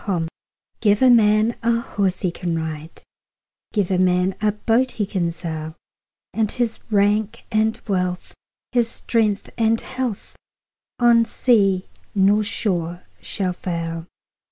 Gifts 0.03 0.29
GIVE 0.79 1.01
a 1.03 1.09
man 1.11 1.55
a 1.61 1.79
horse 1.79 2.21
he 2.21 2.31
can 2.31 2.57
ride, 2.57 3.03
Give 3.71 3.91
a 3.91 3.99
man 3.99 4.33
a 4.41 4.51
boat 4.51 4.93
he 4.93 5.05
can 5.05 5.31
sail; 5.31 5.75
And 6.33 6.51
his 6.51 6.79
rank 6.89 7.43
and 7.51 7.79
wealth, 7.87 8.33
his 8.71 8.89
strength 8.89 9.51
and 9.59 9.79
health, 9.79 10.35
On 10.97 11.23
sea 11.23 11.85
nor 12.15 12.43
shore 12.43 13.03
shall 13.21 13.53
fail. 13.53 14.07